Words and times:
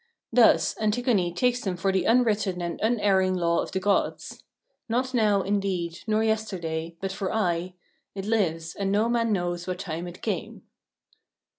Thus, 0.33 0.75
Antigone 0.81 1.31
takes 1.31 1.61
them 1.61 1.77
for 1.77 1.91
the 1.91 2.05
unwritten 2.05 2.59
and 2.59 2.81
unerring 2.81 3.35
law 3.35 3.61
of 3.61 3.71
the 3.71 3.79
gods 3.79 4.41
—"Not 4.89 5.13
now, 5.13 5.43
indeed, 5.43 5.99
nor 6.07 6.23
yesterday, 6.23 6.95
but 6.99 7.11
for 7.11 7.31
aye 7.31 7.75
It 8.15 8.25
lives, 8.25 8.73
and 8.73 8.91
no 8.91 9.07
man 9.07 9.31
knows 9.31 9.67
what 9.67 9.77
time 9.77 10.07
it 10.07 10.23
came." 10.23 10.63